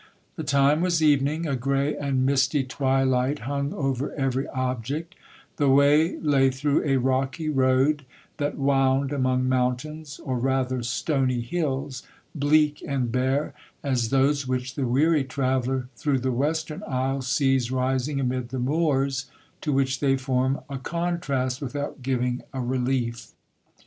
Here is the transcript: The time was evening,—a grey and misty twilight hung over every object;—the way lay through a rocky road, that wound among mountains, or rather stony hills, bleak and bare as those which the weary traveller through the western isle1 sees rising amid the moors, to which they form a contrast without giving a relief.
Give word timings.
The 0.35 0.43
time 0.43 0.81
was 0.81 1.03
evening,—a 1.03 1.55
grey 1.57 1.95
and 1.95 2.25
misty 2.25 2.63
twilight 2.63 3.37
hung 3.45 3.71
over 3.71 4.11
every 4.15 4.47
object;—the 4.47 5.69
way 5.69 6.17
lay 6.17 6.49
through 6.49 6.83
a 6.85 6.97
rocky 6.97 7.49
road, 7.49 8.03
that 8.37 8.57
wound 8.57 9.11
among 9.13 9.47
mountains, 9.47 10.19
or 10.25 10.39
rather 10.39 10.81
stony 10.81 11.41
hills, 11.41 12.01
bleak 12.33 12.83
and 12.87 13.11
bare 13.11 13.53
as 13.83 14.09
those 14.09 14.47
which 14.47 14.73
the 14.73 14.87
weary 14.87 15.23
traveller 15.23 15.87
through 15.95 16.17
the 16.17 16.31
western 16.31 16.79
isle1 16.89 17.21
sees 17.25 17.69
rising 17.71 18.19
amid 18.19 18.49
the 18.49 18.57
moors, 18.57 19.27
to 19.61 19.71
which 19.71 19.99
they 19.99 20.17
form 20.17 20.61
a 20.67 20.79
contrast 20.79 21.61
without 21.61 22.01
giving 22.01 22.41
a 22.53 22.59
relief. 22.59 23.33